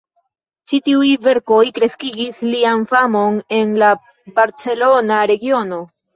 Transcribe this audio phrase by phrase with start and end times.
[0.69, 3.93] Ĉi tiuj verkoj kreskigis lian famon en la
[4.41, 5.81] barcelona regiono.